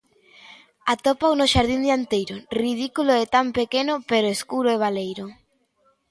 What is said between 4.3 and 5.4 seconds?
escuro e baleiro.